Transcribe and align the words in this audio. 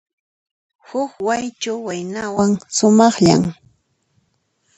Huk 0.87 1.11
Waychu 1.25 1.73
waynawan, 1.85 2.51
sumaqllan. 2.75 3.41